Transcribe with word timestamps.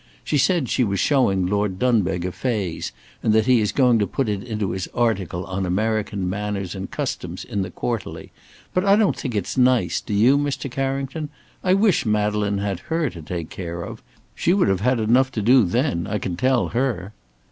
She 0.23 0.39
says 0.39 0.67
she 0.67 0.83
was 0.83 0.99
showing 0.99 1.45
Lord 1.45 1.77
Dunbeg 1.77 2.25
a 2.25 2.31
phase, 2.31 2.91
and 3.21 3.33
that 3.33 3.45
he 3.45 3.61
is 3.61 3.71
going 3.71 3.99
to 3.99 4.07
put 4.07 4.29
it 4.29 4.41
into 4.41 4.71
his 4.71 4.87
article 4.95 5.45
on 5.45 5.63
American 5.63 6.27
Manners 6.27 6.73
and 6.73 6.89
Customs 6.89 7.43
in 7.43 7.61
the 7.61 7.69
Quarterly, 7.69 8.31
but 8.73 8.83
I 8.83 8.95
don't 8.95 9.15
think 9.15 9.35
it's 9.35 9.59
nice, 9.59 10.01
do 10.01 10.15
you, 10.15 10.39
Mr. 10.39 10.71
Carrington? 10.71 11.29
I 11.63 11.75
wish 11.75 12.03
Madeleine 12.03 12.57
had 12.57 12.79
her 12.89 13.11
to 13.11 13.21
take 13.21 13.51
care 13.51 13.83
of. 13.83 14.01
She 14.33 14.53
would 14.53 14.69
have 14.69 14.81
enough 14.99 15.31
to 15.33 15.41
do 15.43 15.65
then, 15.65 16.07
I 16.07 16.17
can 16.17 16.35
tell 16.35 16.69
her." 16.69 17.13